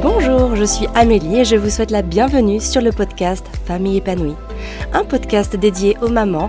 [0.00, 4.36] Bonjour, je suis Amélie et je vous souhaite la bienvenue sur le podcast Famille épanouie,
[4.94, 6.48] un podcast dédié aux mamans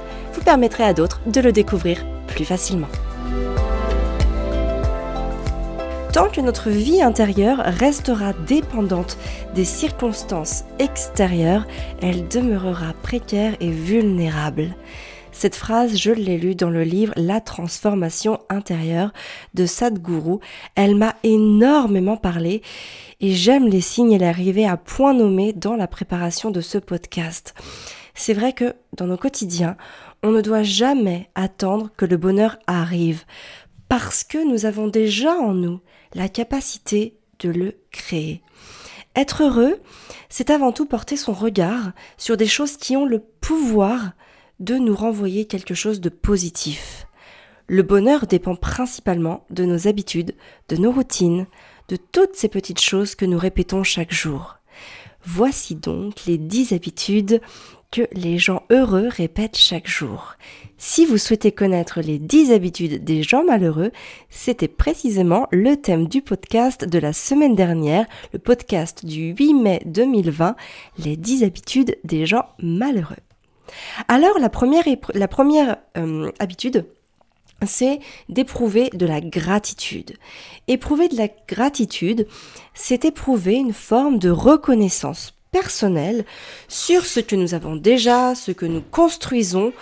[0.33, 2.87] vous permettrez à d'autres de le découvrir plus facilement.
[6.13, 9.17] Tant que notre vie intérieure restera dépendante
[9.55, 11.65] des circonstances extérieures,
[12.01, 14.75] elle demeurera précaire et vulnérable.
[15.31, 19.13] Cette phrase, je l'ai lue dans le livre La transformation intérieure
[19.53, 20.39] de Sadhguru.
[20.75, 22.61] Elle m'a énormément parlé
[23.21, 27.53] et j'aime les signes et l'arrivée à point nommé dans la préparation de ce podcast.
[28.13, 29.77] C'est vrai que dans nos quotidiens,
[30.23, 33.23] on ne doit jamais attendre que le bonheur arrive,
[33.89, 35.81] parce que nous avons déjà en nous
[36.13, 38.41] la capacité de le créer.
[39.15, 39.79] Être heureux,
[40.29, 44.11] c'est avant tout porter son regard sur des choses qui ont le pouvoir
[44.59, 47.07] de nous renvoyer quelque chose de positif.
[47.67, 50.35] Le bonheur dépend principalement de nos habitudes,
[50.69, 51.47] de nos routines,
[51.89, 54.57] de toutes ces petites choses que nous répétons chaque jour.
[55.23, 57.41] Voici donc les 10 habitudes
[57.91, 60.35] que les gens heureux répètent chaque jour.
[60.77, 63.91] Si vous souhaitez connaître les 10 habitudes des gens malheureux,
[64.29, 69.81] c'était précisément le thème du podcast de la semaine dernière, le podcast du 8 mai
[69.85, 70.55] 2020,
[70.99, 73.17] les 10 habitudes des gens malheureux.
[74.07, 76.85] Alors la première, la première euh, habitude,
[77.65, 77.99] c'est
[78.29, 80.13] d'éprouver de la gratitude.
[80.67, 82.25] Éprouver de la gratitude,
[82.73, 86.23] c'est éprouver une forme de reconnaissance personnelle
[86.69, 89.73] sur ce que nous avons déjà, ce que nous construisons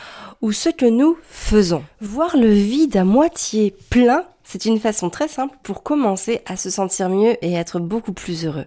[0.41, 1.83] ou ce que nous faisons.
[2.01, 6.71] Voir le vide à moitié plein, c'est une façon très simple pour commencer à se
[6.71, 8.65] sentir mieux et être beaucoup plus heureux.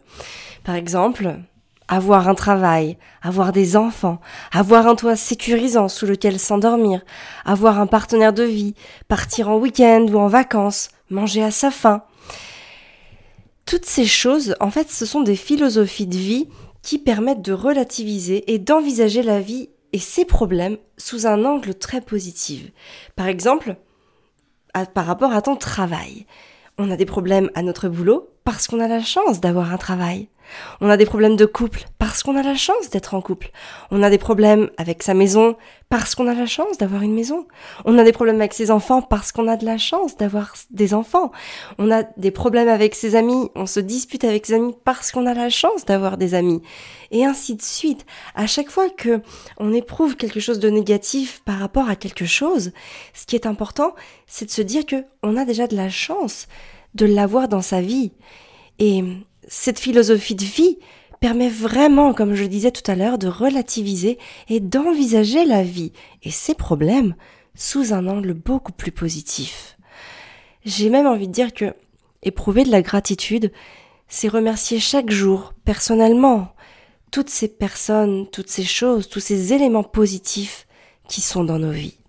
[0.63, 1.35] Par exemple,
[1.89, 4.21] avoir un travail, avoir des enfants,
[4.53, 7.01] avoir un toit sécurisant sous lequel s'endormir,
[7.45, 8.75] avoir un partenaire de vie,
[9.09, 12.03] partir en week-end ou en vacances, manger à sa faim.
[13.67, 16.49] Toutes ces choses, en fait, ce sont des philosophies de vie
[16.83, 22.01] qui permettent de relativiser et d'envisager la vie et ses problèmes sous un angle très
[22.01, 22.71] positif.
[23.15, 23.77] Par exemple,
[24.95, 26.27] par rapport à ton travail.
[26.79, 30.29] On a des problèmes à notre boulot parce qu'on a la chance d'avoir un travail.
[30.81, 33.51] On a des problèmes de couple parce qu'on a la chance d'être en couple.
[33.91, 35.57] On a des problèmes avec sa maison
[35.89, 37.47] parce qu'on a la chance d'avoir une maison.
[37.85, 40.95] On a des problèmes avec ses enfants parce qu'on a de la chance d'avoir des
[40.95, 41.33] enfants.
[41.79, 45.27] On a des problèmes avec ses amis, on se dispute avec ses amis parce qu'on
[45.27, 46.63] a la chance d'avoir des amis.
[47.11, 48.07] Et ainsi de suite.
[48.35, 49.21] À chaque fois que
[49.59, 52.73] on éprouve quelque chose de négatif par rapport à quelque chose,
[53.13, 53.95] ce qui est important,
[54.27, 56.49] c'est de se dire que on a déjà de la chance
[56.95, 58.13] de l'avoir dans sa vie.
[58.79, 59.05] Et
[59.49, 60.79] cette philosophie de vie
[61.21, 65.93] permet vraiment, comme je disais tout à l'heure, de relativiser et d'envisager la vie
[66.23, 67.15] et ses problèmes
[67.55, 69.79] sous un angle beaucoup plus positif.
[70.65, 71.75] J'ai même envie de dire que
[72.23, 73.53] éprouver de la gratitude,
[74.09, 76.55] c'est remercier chaque jour, personnellement,
[77.11, 80.67] toutes ces personnes, toutes ces choses, tous ces éléments positifs
[81.09, 82.02] qui sont dans nos vies.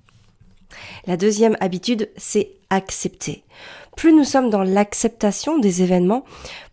[1.05, 3.43] La deuxième habitude, c'est accepter.
[3.95, 6.23] Plus nous sommes dans l'acceptation des événements,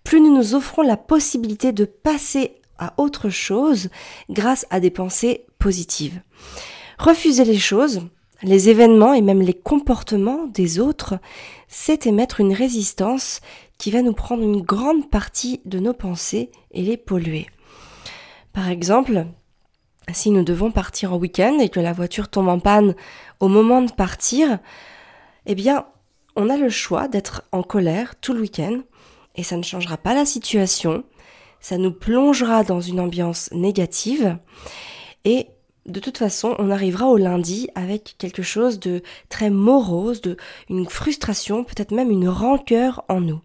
[0.04, 3.90] plus nous nous offrons la possibilité de passer à autre chose
[4.30, 6.22] grâce à des pensées positives.
[6.98, 8.02] Refuser les choses,
[8.42, 11.18] les événements et même les comportements des autres,
[11.68, 13.40] c'est émettre une résistance
[13.78, 17.46] qui va nous prendre une grande partie de nos pensées et les polluer.
[18.52, 19.26] Par exemple,
[20.12, 22.94] si nous devons partir en week-end et que la voiture tombe en panne
[23.40, 24.58] au moment de partir,
[25.46, 25.86] eh bien,
[26.36, 28.80] on a le choix d'être en colère tout le week-end
[29.36, 31.04] et ça ne changera pas la situation.
[31.60, 34.38] ça nous plongera dans une ambiance négative
[35.24, 35.48] et
[35.86, 40.36] de toute façon, on arrivera au lundi avec quelque chose de très morose, de
[40.68, 43.40] une frustration, peut-être même une rancœur en nous.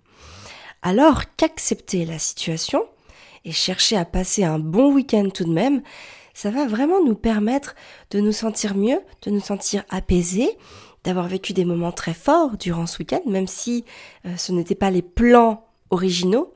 [0.82, 2.86] Alors qu'accepter la situation
[3.46, 5.82] et chercher à passer un bon week-end tout de même,
[6.36, 7.74] ça va vraiment nous permettre
[8.12, 10.50] de nous sentir mieux, de nous sentir apaisés,
[11.04, 13.86] d'avoir vécu des moments très forts durant ce week-end, même si
[14.28, 16.54] euh, ce n'étaient pas les plans originaux,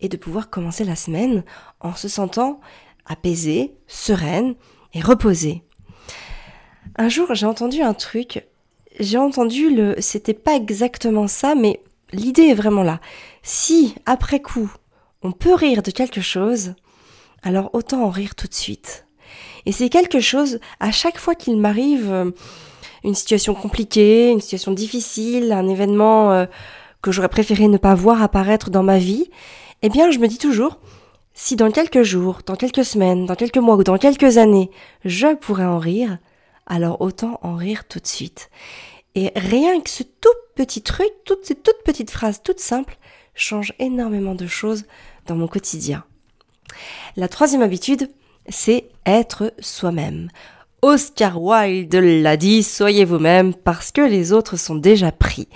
[0.00, 1.44] et de pouvoir commencer la semaine
[1.80, 2.60] en se sentant
[3.04, 4.54] apaisée, sereine,
[4.94, 5.62] reposer.
[6.96, 8.46] Un jour, j'ai entendu un truc.
[8.98, 9.96] J'ai entendu le.
[9.98, 11.80] C'était pas exactement ça, mais
[12.12, 13.00] l'idée est vraiment là.
[13.42, 14.72] Si, après coup,
[15.22, 16.74] on peut rire de quelque chose,
[17.42, 19.05] alors autant en rire tout de suite.
[19.66, 22.30] Et c'est quelque chose, à chaque fois qu'il m'arrive euh,
[23.04, 26.46] une situation compliquée, une situation difficile, un événement euh,
[27.02, 29.28] que j'aurais préféré ne pas voir apparaître dans ma vie,
[29.82, 30.78] eh bien, je me dis toujours,
[31.34, 34.70] si dans quelques jours, dans quelques semaines, dans quelques mois ou dans quelques années,
[35.04, 36.18] je pourrais en rire,
[36.66, 38.50] alors autant en rire tout de suite.
[39.16, 42.98] Et rien que ce tout petit truc, toutes ces toutes petites phrases toutes simples,
[43.34, 44.84] changent énormément de choses
[45.26, 46.04] dans mon quotidien.
[47.16, 48.08] La troisième habitude,
[48.48, 50.28] c'est être soi-même.
[50.82, 55.48] Oscar Wilde l'a dit, soyez vous-même parce que les autres sont déjà pris.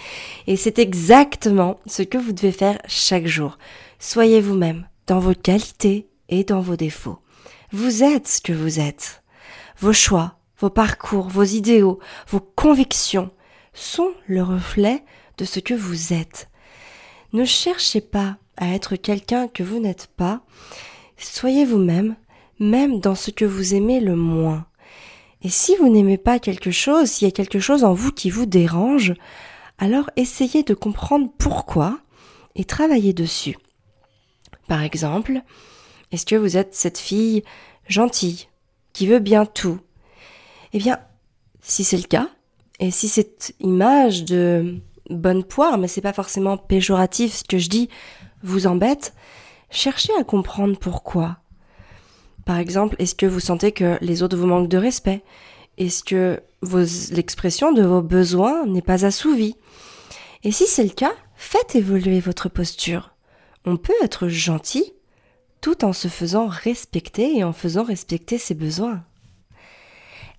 [0.47, 3.59] Et c'est exactement ce que vous devez faire chaque jour.
[3.99, 7.19] Soyez vous-même dans vos qualités et dans vos défauts.
[7.73, 9.23] Vous êtes ce que vous êtes.
[9.79, 13.31] Vos choix, vos parcours, vos idéaux, vos convictions
[13.73, 15.05] sont le reflet
[15.39, 16.49] de ce que vous êtes.
[17.33, 20.41] Ne cherchez pas à être quelqu'un que vous n'êtes pas.
[21.17, 22.17] Soyez vous-même,
[22.61, 24.67] même dans ce que vous aimez le moins.
[25.43, 28.31] Et si vous n'aimez pas quelque chose, s'il y a quelque chose en vous qui
[28.31, 29.15] vous dérange,
[29.79, 31.99] alors essayez de comprendre pourquoi
[32.55, 33.57] et travaillez dessus.
[34.69, 35.41] Par exemple,
[36.13, 37.43] est-ce que vous êtes cette fille
[37.89, 38.49] gentille,
[38.93, 39.81] qui veut bien tout?
[40.75, 40.99] Eh bien,
[41.63, 42.29] si c'est le cas,
[42.79, 47.69] et si cette image de bonne poire, mais c'est pas forcément péjoratif ce que je
[47.69, 47.89] dis,
[48.43, 49.15] vous embête,
[49.71, 51.39] cherchez à comprendre pourquoi.
[52.45, 55.23] Par exemple, est-ce que vous sentez que les autres vous manquent de respect?
[55.79, 56.41] Est-ce que
[57.13, 59.57] l'expression de vos besoins n'est pas assouvie?
[60.43, 63.11] Et si c'est le cas, faites évoluer votre posture
[63.65, 64.93] on peut être gentil
[65.61, 69.05] tout en se faisant respecter et en faisant respecter ses besoins.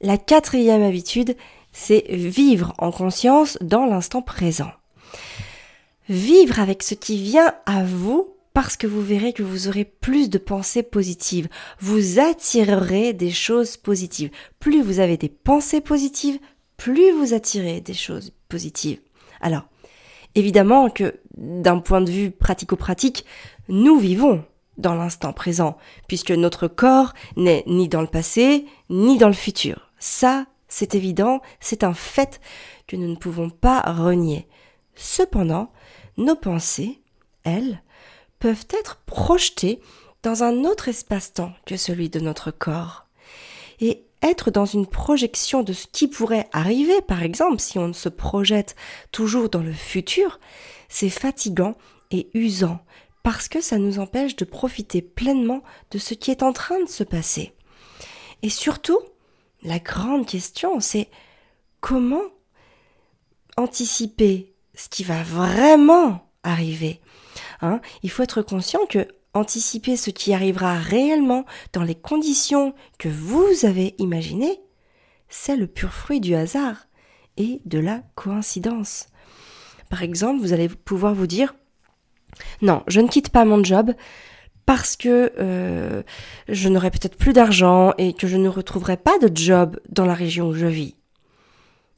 [0.02, 1.38] La quatrième habitude,
[1.72, 4.72] c'est vivre en conscience dans l'instant présent.
[6.10, 10.30] Vivre avec ce qui vient à vous parce que vous verrez que vous aurez plus
[10.30, 11.48] de pensées positives.
[11.80, 14.32] Vous attirerez des choses positives.
[14.60, 16.40] Plus vous avez des pensées positives,
[16.78, 19.00] plus vous attirez des choses positives.
[19.40, 19.64] Alors,
[20.36, 23.26] Évidemment que d'un point de vue pratico-pratique,
[23.68, 24.46] nous vivons
[24.78, 25.78] dans l'instant présent,
[26.08, 29.92] puisque notre corps n'est ni dans le passé, ni dans le futur.
[30.00, 32.40] Ça, c'est évident, c'est un fait
[32.88, 34.48] que nous ne pouvons pas renier.
[34.96, 35.72] Cependant,
[36.18, 37.02] nos pensées,
[37.44, 37.84] elles,
[38.42, 39.80] peuvent être projetées
[40.24, 43.06] dans un autre espace-temps que celui de notre corps.
[43.80, 48.10] Et être dans une projection de ce qui pourrait arriver, par exemple, si on se
[48.10, 48.76] projette
[49.12, 50.40] toujours dans le futur,
[50.90, 51.76] c'est fatigant
[52.12, 52.84] et usant
[53.24, 55.62] parce que ça nous empêche de profiter pleinement
[55.92, 57.54] de ce qui est en train de se passer.
[58.42, 59.00] Et surtout,
[59.62, 61.10] la grande question, c'est
[61.80, 62.24] comment
[63.58, 67.00] anticiper ce qui va vraiment arriver.
[67.62, 73.08] Hein Il faut être conscient que anticiper ce qui arrivera réellement dans les conditions que
[73.08, 74.60] vous avez imaginées,
[75.30, 76.88] c'est le pur fruit du hasard
[77.38, 79.08] et de la coïncidence.
[79.90, 81.56] Par exemple, vous allez pouvoir vous dire
[82.62, 83.94] non, je ne quitte pas mon job
[84.66, 86.04] parce que euh,
[86.48, 90.14] je n'aurai peut-être plus d'argent et que je ne retrouverai pas de job dans la
[90.14, 90.96] région où je vis.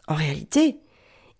[0.08, 0.80] En réalité,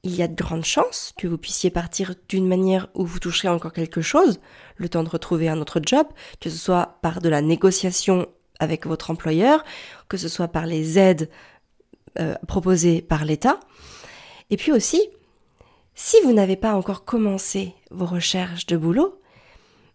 [0.04, 3.48] il y a de grandes chances que vous puissiez partir d'une manière où vous toucherez
[3.48, 4.40] encore quelque chose,
[4.76, 6.06] le temps de retrouver un autre job,
[6.42, 8.28] que ce soit par de la négociation
[8.60, 9.64] avec votre employeur,
[10.10, 11.30] que ce soit par les aides
[12.20, 13.60] euh, proposées par l'État.
[14.50, 15.02] Et puis aussi,
[15.96, 19.22] si vous n'avez pas encore commencé vos recherches de boulot,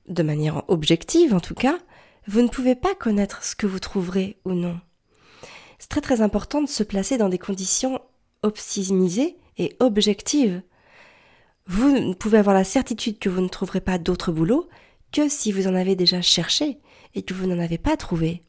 [0.09, 1.79] de manière objective en tout cas,
[2.27, 4.81] vous ne pouvez pas connaître ce que vous trouverez ou non.
[5.79, 8.01] C'est très très important de se placer dans des conditions
[8.43, 10.63] optimisées et objective.
[11.67, 14.69] Vous pouvez avoir la certitude que vous ne trouverez pas d'autre boulot
[15.13, 16.79] que si vous en avez déjà cherché
[17.15, 18.43] et que vous n'en avez pas trouvé.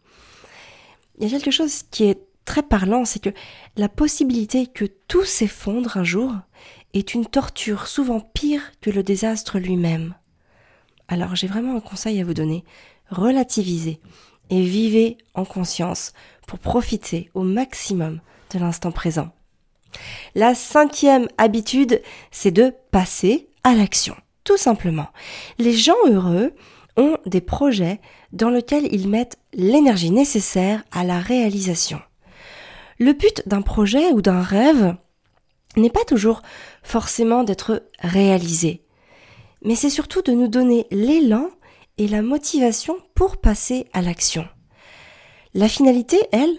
[1.17, 3.29] Il y a quelque chose qui est très parlant, c'est que
[3.75, 6.33] la possibilité que tout s'effondre un jour
[6.93, 10.15] est une torture souvent pire que le désastre lui-même.
[11.07, 12.63] Alors j'ai vraiment un conseil à vous donner.
[13.09, 13.99] relativisez
[14.49, 16.13] et vivez en conscience
[16.47, 18.21] pour profiter au maximum
[18.53, 19.31] de l'instant présent.
[20.35, 24.15] La cinquième habitude, c'est de passer à l'action.
[24.43, 25.07] Tout simplement.
[25.57, 26.53] Les gens heureux
[26.97, 27.99] ont des projets
[28.31, 31.99] dans lesquels ils mettent l'énergie nécessaire à la réalisation.
[32.99, 34.95] Le but d'un projet ou d'un rêve
[35.77, 36.41] n'est pas toujours
[36.83, 38.83] forcément d'être réalisé,
[39.63, 41.49] mais c'est surtout de nous donner l'élan
[41.97, 44.47] et la motivation pour passer à l'action.
[45.53, 46.57] La finalité, elle,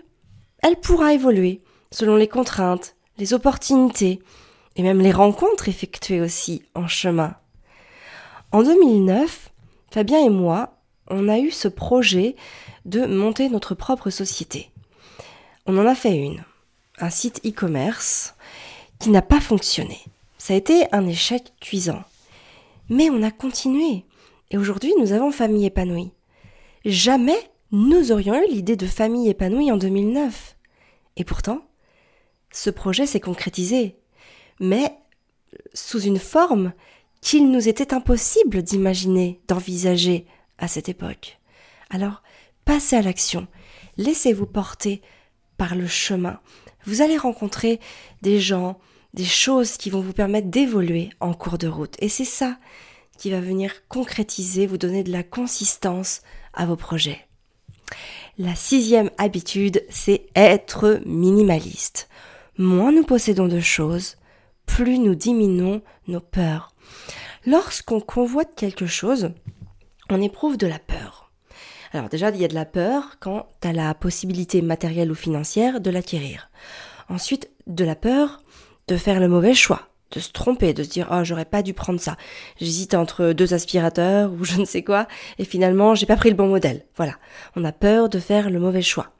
[0.62, 4.20] elle pourra évoluer selon les contraintes, les opportunités
[4.76, 7.34] et même les rencontres effectuées aussi en chemin.
[8.50, 9.50] En 2009,
[9.92, 12.34] Fabien et moi, on a eu ce projet
[12.86, 14.70] de monter notre propre société.
[15.66, 16.42] On en a fait une,
[16.98, 18.34] un site e-commerce
[18.98, 19.98] qui n'a pas fonctionné.
[20.38, 22.02] Ça a été un échec cuisant.
[22.88, 24.04] Mais on a continué.
[24.50, 26.10] Et aujourd'hui, nous avons famille épanouie.
[26.86, 27.38] Jamais
[27.70, 30.56] nous aurions eu l'idée de famille épanouie en 2009.
[31.16, 31.62] Et pourtant,
[32.52, 33.97] ce projet s'est concrétisé.
[34.61, 34.97] Mais
[35.75, 36.73] sous une forme
[37.21, 40.26] qu'il nous était impossible d'imaginer, d'envisager
[40.59, 41.38] à cette époque.
[41.90, 42.23] Alors,
[42.64, 43.47] passez à l'action.
[43.97, 45.02] Laissez-vous porter
[45.57, 46.40] par le chemin.
[46.87, 47.80] Vous allez rencontrer
[48.23, 48.78] des gens,
[49.12, 51.97] des choses qui vont vous permettre d'évoluer en cours de route.
[51.99, 52.59] Et c'est ça
[53.19, 56.23] qui va venir concrétiser, vous donner de la consistance
[56.54, 57.26] à vos projets.
[58.38, 62.09] La sixième habitude, c'est être minimaliste.
[62.59, 64.16] Moins nous possédons de choses,
[64.66, 66.75] plus nous diminuons nos peurs.
[67.47, 69.30] Lorsqu'on convoite quelque chose,
[70.11, 71.30] on éprouve de la peur.
[71.92, 75.14] Alors déjà, il y a de la peur quand tu as la possibilité matérielle ou
[75.14, 76.50] financière de l'acquérir.
[77.09, 78.42] Ensuite, de la peur
[78.88, 81.75] de faire le mauvais choix, de se tromper, de se dire oh j'aurais pas dû
[81.75, 82.16] prendre ça.
[82.61, 85.07] J'hésite entre deux aspirateurs ou je ne sais quoi
[85.38, 86.85] et finalement j'ai pas pris le bon modèle.
[86.97, 87.14] Voilà,
[87.57, 89.12] on a peur de faire le mauvais choix.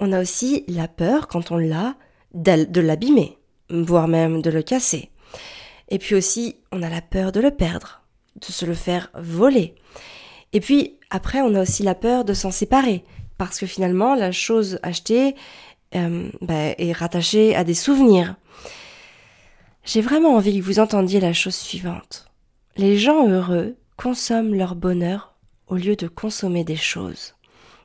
[0.00, 1.96] On a aussi la peur quand on l'a
[2.34, 3.38] de l'abîmer,
[3.70, 5.10] voire même de le casser.
[5.88, 8.02] Et puis aussi on a la peur de le perdre,
[8.36, 9.74] de se le faire voler.
[10.52, 13.04] Et puis après on a aussi la peur de s'en séparer
[13.38, 15.34] parce que finalement la chose achetée
[15.94, 18.36] euh, bah, est rattachée à des souvenirs.
[19.84, 22.30] J'ai vraiment envie que vous entendiez la chose suivante.
[22.76, 25.34] Les gens heureux consomment leur bonheur
[25.66, 27.34] au lieu de consommer des choses.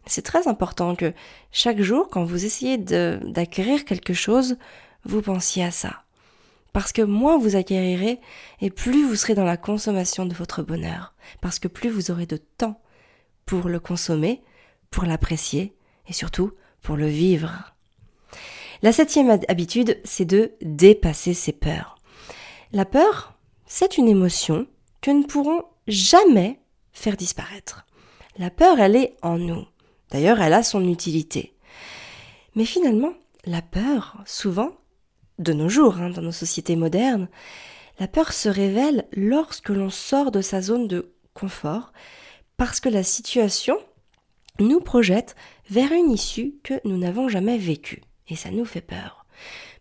[0.06, 1.14] C'est très important que
[1.52, 4.58] chaque jour, quand vous essayez d'acquérir quelque chose,
[5.06, 6.04] vous pensiez à ça.
[6.74, 8.20] Parce que moins vous acquérirez,
[8.60, 11.14] et plus vous serez dans la consommation de votre bonheur.
[11.40, 12.82] Parce que plus vous aurez de temps
[13.46, 14.42] pour le consommer,
[14.90, 15.76] pour l'apprécier,
[16.08, 17.74] et surtout pour le vivre.
[18.82, 21.98] La septième habitude, c'est de dépasser ses peurs.
[22.74, 23.34] La peur,
[23.66, 24.68] c'est une émotion
[25.00, 26.60] que nous ne pourrons jamais
[26.92, 27.86] faire disparaître.
[28.38, 29.66] La peur, elle est en nous.
[30.14, 31.56] D'ailleurs, elle a son utilité.
[32.56, 33.14] Mais finalement,
[33.46, 34.70] la peur, souvent,
[35.40, 37.28] de nos jours, hein, dans nos sociétés modernes,
[38.00, 41.92] la peur se révèle lorsque l'on sort de sa zone de confort,
[42.58, 43.78] parce que la situation
[44.60, 45.36] nous projette
[45.70, 49.26] vers une issue que nous n'avons jamais vécue et ça nous fait peur.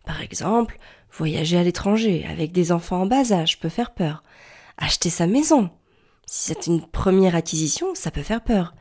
[0.03, 0.79] Par exemple,
[1.11, 4.23] voyager à l'étranger avec des enfants en bas âge peut faire peur.
[4.77, 5.69] Acheter sa maison,
[6.25, 8.73] si c'est une première acquisition, ça peut faire peur.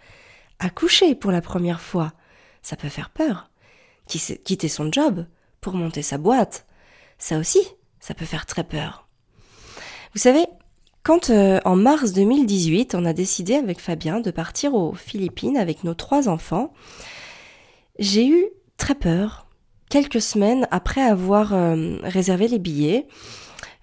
[0.64, 2.12] Accoucher pour la première fois,
[2.62, 3.50] ça peut faire peur.
[4.06, 5.26] Quitter son job
[5.60, 6.66] pour monter sa boîte,
[7.18, 7.58] ça aussi,
[7.98, 9.08] ça peut faire très peur.
[10.14, 10.46] Vous savez,
[11.02, 15.82] quand euh, en mars 2018, on a décidé avec Fabien de partir aux Philippines avec
[15.82, 16.72] nos trois enfants,
[17.98, 19.46] j'ai eu très peur
[19.88, 23.08] quelques semaines après avoir euh, réservé les billets,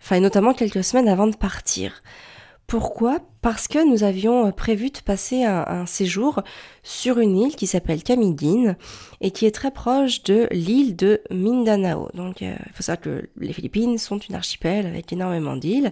[0.01, 2.01] enfin notamment quelques semaines avant de partir.
[2.70, 3.18] Pourquoi?
[3.42, 6.44] Parce que nous avions euh, prévu de passer un, séjour
[6.84, 8.76] sur une île qui s'appelle Camiguin
[9.22, 12.10] et qui est très proche de l'île de Mindanao.
[12.14, 15.92] Donc euh, il faut savoir que les Philippines sont une archipel avec énormément d'îles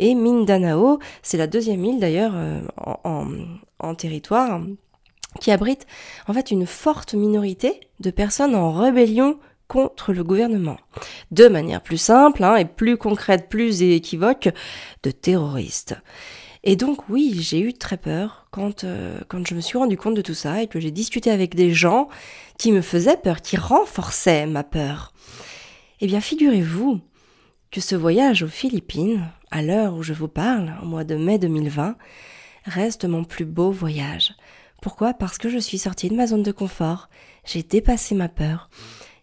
[0.00, 2.34] et Mindanao, c'est la deuxième île d'ailleurs
[3.04, 3.28] en,
[3.78, 4.60] en territoire
[5.40, 5.86] qui abrite
[6.26, 10.78] en fait une forte minorité de personnes en rébellion contre le gouvernement.
[11.30, 14.48] De manière plus simple hein, et plus concrète, plus équivoque,
[15.02, 15.94] de terroristes.
[16.64, 20.16] Et donc oui, j'ai eu très peur quand, euh, quand je me suis rendu compte
[20.16, 22.08] de tout ça et que j'ai discuté avec des gens
[22.58, 25.12] qui me faisaient peur, qui renforçaient ma peur.
[26.00, 27.00] Eh bien, figurez-vous
[27.70, 31.38] que ce voyage aux Philippines, à l'heure où je vous parle, au mois de mai
[31.38, 31.96] 2020,
[32.64, 34.34] reste mon plus beau voyage.
[34.80, 35.12] Pourquoi?
[35.12, 37.08] Parce que je suis sortie de ma zone de confort,
[37.44, 38.70] j'ai dépassé ma peur,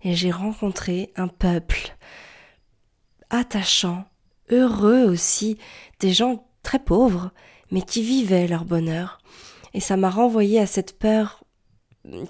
[0.05, 1.97] et j'ai rencontré un peuple
[3.31, 4.05] attachant,
[4.50, 5.57] heureux aussi,
[6.00, 7.31] des gens très pauvres,
[7.71, 9.19] mais qui vivaient leur bonheur.
[9.74, 11.43] et ça m'a renvoyé à cette peur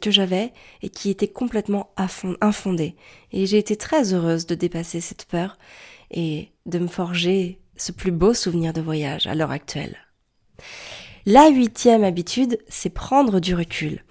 [0.02, 1.94] que j'avais et qui était complètement
[2.42, 2.96] infondée.
[3.34, 5.58] Et j'ai été très heureuse de dépasser cette peur
[6.10, 9.98] et de me forger ce plus beau souvenir de voyage à l'heure actuelle.
[11.26, 14.04] La huitième habitude, c'est prendre du recul.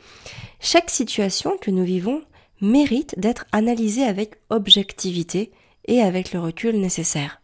[0.60, 2.22] Chaque situation que nous vivons
[2.60, 5.52] mérite d'être analysée avec objectivité
[5.86, 7.40] et avec le recul nécessaire.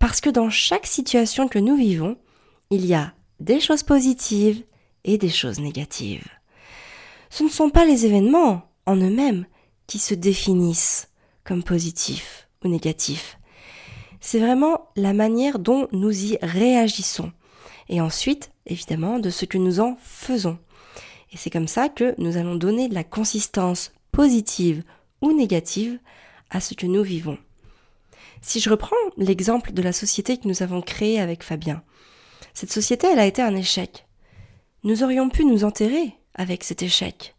[0.00, 2.16] Parce que dans chaque situation que nous vivons,
[2.70, 4.64] il y a des choses positives
[5.04, 6.28] et des choses négatives.
[7.30, 9.46] Ce ne sont pas les événements en eux-mêmes
[9.86, 11.08] qui se définissent
[11.44, 13.38] comme positifs ou négatifs.
[14.20, 17.32] C'est vraiment la manière dont nous y réagissons.
[17.90, 20.58] Et ensuite, évidemment, de ce que nous en faisons.
[21.32, 24.84] Et c'est comme ça que nous allons donner de la consistance positive
[25.20, 25.98] ou négative
[26.50, 27.36] à ce que nous vivons.
[28.42, 31.82] Si je reprends l'exemple de la société que nous avons créée avec Fabien,
[32.52, 34.06] cette société, elle a été un échec.
[34.84, 37.34] Nous aurions pu nous enterrer avec cet échec.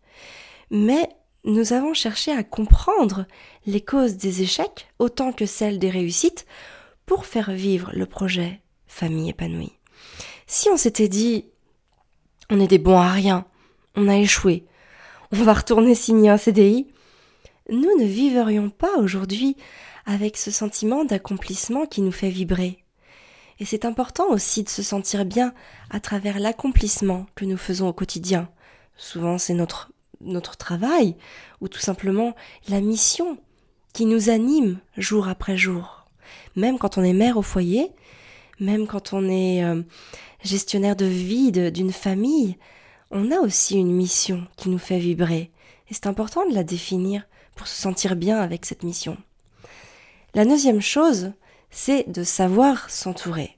[0.70, 1.08] Mais
[1.46, 3.26] nous avons cherché à comprendre
[3.66, 6.46] les causes des échecs autant que celles des réussites
[7.06, 9.74] pour faire vivre le projet famille épanouie.
[10.48, 11.46] Si on s'était dit
[12.50, 13.46] on est des bons à rien,
[13.96, 14.66] on a échoué,
[15.32, 16.88] on va retourner signer un CDI,
[17.70, 19.58] nous ne vivrions pas aujourd'hui
[20.06, 22.84] avec ce sentiment d'accomplissement qui nous fait vibrer.
[23.60, 25.54] Et c'est important aussi de se sentir bien
[25.90, 28.50] à travers l'accomplissement que nous faisons au quotidien.
[28.98, 29.92] Souvent c'est notre,
[30.58, 31.16] travail
[31.62, 32.36] ou tout simplement
[32.70, 33.38] la mission
[33.94, 36.06] qui nous anime jour après jour.
[36.56, 37.92] Même quand on est mère au foyer,
[38.60, 39.82] même quand on est euh,
[40.44, 42.58] gestionnaire de vie d'une famille,
[43.16, 45.50] on a aussi une mission qui nous fait vibrer.
[45.90, 47.24] Et c'est important de la définir
[47.56, 49.18] pour se sentir bien avec cette mission.
[50.34, 51.32] La deuxième chose,
[51.72, 53.58] c'est de savoir s'entourer.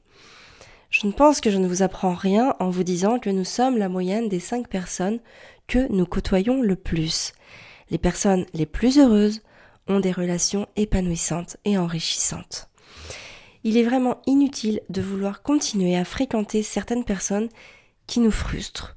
[0.92, 3.80] Je ne pense que je ne vous apprends rien en vous disant que nous sommes
[3.80, 5.20] la moyenne des cinq personnes
[5.66, 7.34] que nous côtoyons le plus.
[7.90, 9.42] Les personnes les plus heureuses
[9.88, 12.70] ont des relations épanouissantes et enrichissantes.
[13.64, 17.50] Il est vraiment inutile de vouloir continuer à fréquenter certaines personnes
[18.06, 18.97] qui nous frustrent,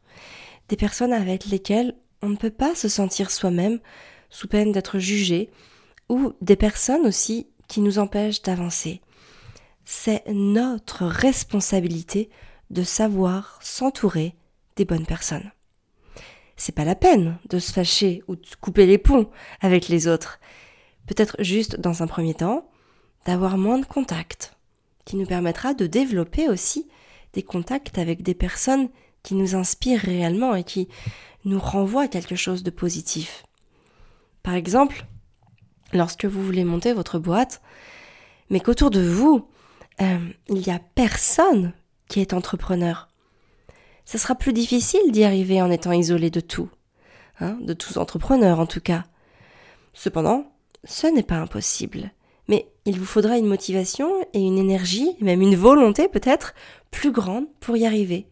[0.71, 3.81] des personnes avec lesquelles on ne peut pas se sentir soi-même
[4.31, 5.51] sous peine d'être jugé,
[6.09, 9.01] ou des personnes aussi qui nous empêchent d'avancer.
[9.85, 12.31] C'est notre responsabilité
[12.71, 14.37] de savoir s'entourer
[14.77, 15.51] des bonnes personnes.
[16.57, 19.31] C'est pas la peine de se fâcher ou de couper les ponts
[19.61, 20.39] avec les autres.
[21.07, 22.71] Peut-être juste dans un premier temps,
[23.27, 24.57] d'avoir moins de contacts,
[25.05, 26.89] qui nous permettra de développer aussi
[27.33, 28.89] des contacts avec des personnes
[29.23, 30.89] qui nous inspirent réellement et qui
[31.45, 33.45] nous renvoient à quelque chose de positif.
[34.43, 35.05] Par exemple,
[35.93, 37.61] lorsque vous voulez monter votre boîte,
[38.49, 39.47] mais qu'autour de vous,
[40.01, 41.73] euh, il n'y a personne
[42.09, 43.09] qui est entrepreneur.
[44.05, 46.69] Ce sera plus difficile d'y arriver en étant isolé de tout,
[47.39, 49.05] hein, de tous entrepreneurs en tout cas.
[49.93, 50.53] Cependant,
[50.85, 52.11] ce n'est pas impossible.
[52.49, 56.55] Mais il vous faudra une motivation et une énergie, même une volonté peut-être,
[56.91, 58.27] plus grande pour y arriver.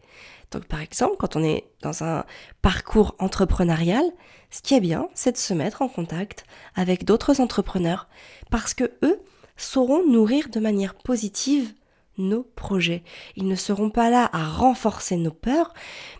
[0.51, 2.25] Donc par exemple, quand on est dans un
[2.61, 4.03] parcours entrepreneurial,
[4.49, 8.07] ce qui est bien, c'est de se mettre en contact avec d'autres entrepreneurs,
[8.49, 9.21] parce que eux
[9.57, 11.73] sauront nourrir de manière positive
[12.17, 13.03] nos projets.
[13.35, 15.73] Ils ne seront pas là à renforcer nos peurs,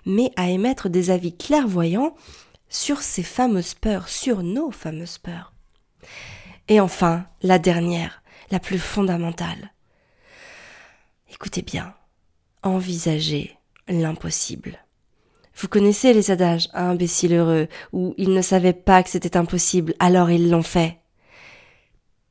[0.05, 2.15] mais à émettre des avis clairvoyants
[2.69, 5.53] sur ces fameuses peurs, sur nos fameuses peurs.
[6.67, 9.73] Et enfin, la dernière, la plus fondamentale.
[11.31, 11.93] Écoutez bien,
[12.63, 13.59] envisagez
[13.89, 14.80] l'impossible.
[15.56, 19.93] Vous connaissez les adages, un imbécile heureux, où ils ne savaient pas que c'était impossible,
[19.99, 20.99] alors ils l'ont fait.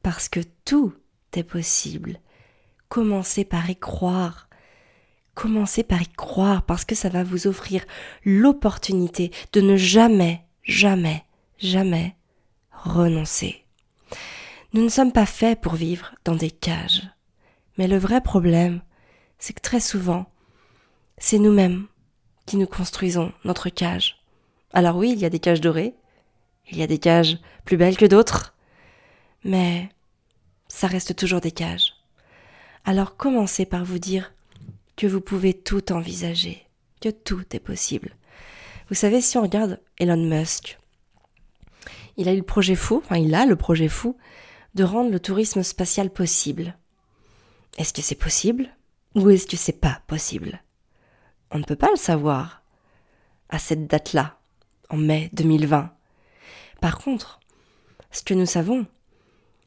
[0.03, 0.94] Parce que tout
[1.35, 2.21] est possible.
[2.88, 4.49] Commencez par y croire.
[5.35, 7.85] Commencez par y croire parce que ça va vous offrir
[8.25, 11.25] l'opportunité de ne jamais, jamais,
[11.59, 12.16] jamais
[12.73, 13.64] renoncer.
[14.73, 17.09] Nous ne sommes pas faits pour vivre dans des cages.
[17.77, 18.81] Mais le vrai problème,
[19.38, 20.27] c'est que très souvent,
[21.18, 21.87] c'est nous-mêmes
[22.46, 24.22] qui nous construisons notre cage.
[24.72, 25.94] Alors oui, il y a des cages dorées,
[26.70, 28.54] il y a des cages plus belles que d'autres,
[29.44, 29.88] mais
[30.68, 31.94] ça reste toujours des cages.
[32.85, 34.33] Alors commencez par vous dire
[34.96, 36.66] que vous pouvez tout envisager,
[37.00, 38.14] que tout est possible.
[38.88, 40.78] Vous savez, si on regarde Elon Musk,
[42.16, 44.16] il a eu le projet fou, enfin il a le projet fou
[44.74, 46.76] de rendre le tourisme spatial possible.
[47.76, 48.68] Est-ce que c'est possible
[49.14, 50.62] ou est-ce que c'est pas possible?
[51.50, 52.62] On ne peut pas le savoir
[53.48, 54.38] à cette date-là,
[54.90, 55.90] en mai 2020.
[56.80, 57.40] Par contre,
[58.11, 58.87] ce que nous savons,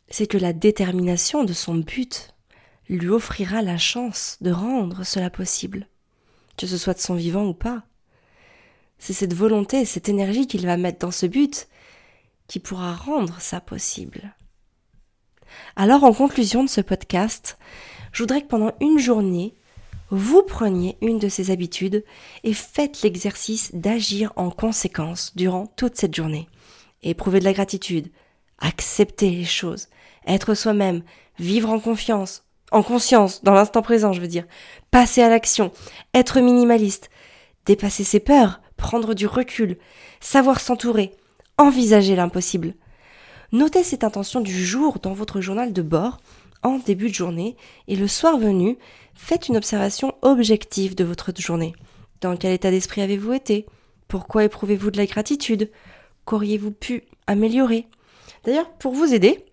[0.09, 2.35] c'est que la détermination de son but
[2.89, 5.87] lui offrira la chance de rendre cela possible,
[6.57, 7.83] que ce soit de son vivant ou pas.
[8.99, 11.67] C'est cette volonté, cette énergie qu'il va mettre dans ce but
[12.47, 14.35] qui pourra rendre ça possible.
[15.75, 17.57] Alors en conclusion de ce podcast,
[18.11, 19.55] je voudrais que pendant une journée,
[20.11, 22.03] vous preniez une de ces habitudes
[22.43, 26.49] et faites l'exercice d'agir en conséquence durant toute cette journée.
[27.01, 28.11] Éprouver de la gratitude,
[28.59, 29.87] accepter les choses,
[30.27, 31.01] être soi-même,
[31.39, 34.45] vivre en confiance, en conscience, dans l'instant présent, je veux dire,
[34.91, 35.71] passer à l'action,
[36.13, 37.09] être minimaliste,
[37.65, 39.77] dépasser ses peurs, prendre du recul,
[40.19, 41.11] savoir s'entourer,
[41.57, 42.75] envisager l'impossible.
[43.53, 46.19] Notez cette intention du jour dans votre journal de bord
[46.63, 47.55] en début de journée
[47.87, 48.77] et le soir venu,
[49.21, 51.73] faites une observation objective de votre journée.
[52.21, 53.67] Dans quel état d'esprit avez-vous été?
[54.07, 55.69] Pourquoi éprouvez-vous de la gratitude?
[56.25, 57.85] Qu'auriez-vous pu améliorer?
[58.43, 59.45] D'ailleurs, pour vous aider,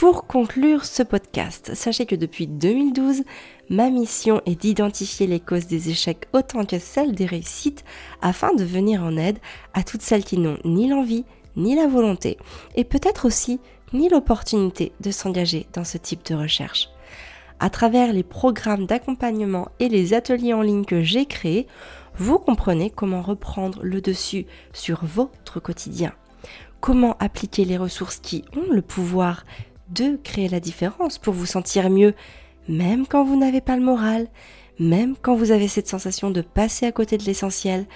[0.00, 3.22] Pour conclure ce podcast, sachez que depuis 2012,
[3.68, 7.84] ma mission est d'identifier les causes des échecs autant que celles des réussites
[8.22, 9.36] afin de venir en aide
[9.74, 12.38] à toutes celles qui n'ont ni l'envie, ni la volonté,
[12.76, 13.60] et peut-être aussi
[13.92, 16.88] ni l'opportunité de s'engager dans ce type de recherche.
[17.58, 21.66] À travers les programmes d'accompagnement et les ateliers en ligne que j'ai créés,
[22.16, 26.14] vous comprenez comment reprendre le dessus sur votre quotidien.
[26.80, 29.44] Comment appliquer les ressources qui ont le pouvoir
[29.90, 32.14] de créer la différence pour vous sentir mieux,
[32.68, 34.28] même quand vous n'avez pas le moral,
[34.78, 37.86] même quand vous avez cette sensation de passer à côté de l'essentiel,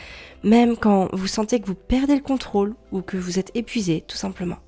[0.43, 4.17] même quand vous sentez que vous perdez le contrôle ou que vous êtes épuisé tout
[4.17, 4.59] simplement.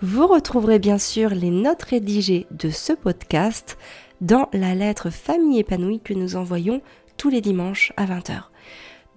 [0.00, 3.76] Vous retrouverez bien sûr les notes rédigées de ce podcast
[4.20, 6.80] dans la lettre Famille épanouie que nous envoyons
[7.16, 8.44] tous les dimanches à 20h.